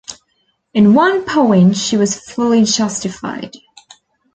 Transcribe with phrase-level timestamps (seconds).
[0.73, 3.53] In one point she was fully justified.